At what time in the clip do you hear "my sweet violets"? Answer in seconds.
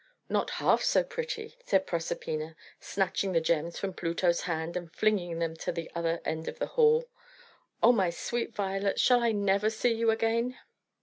7.91-8.99